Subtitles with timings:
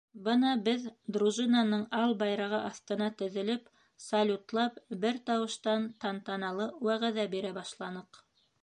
[0.27, 0.85] Бына беҙ,
[1.17, 3.69] дружинаның ал байрағы аҫтына теҙелеп,
[4.07, 8.25] салютлап бер тауыштан тантаналы вәғәҙә бирә башланыҡ.